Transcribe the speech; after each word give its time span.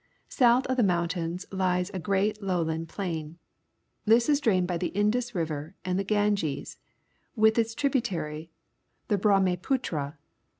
South 0.29 0.65
of 0.65 0.77
the 0.77 0.81
mountains 0.81 1.45
lies 1.51 1.91
a 1.93 1.99
great 1.99 2.41
lowland 2.41 2.89
plain. 2.89 3.37
This 4.03 4.29
is 4.29 4.39
drained 4.41 4.67
bj' 4.67 4.79
the 4.79 4.87
Indus 4.97 5.35
River 5.35 5.75
and 5.85 5.99
the 5.99 6.03
GariQeSj 6.05 6.77
with 7.35 7.59
its 7.59 7.75
tributary, 7.75 8.49
the 9.09 9.19
Brahmaputra. 9.19 10.17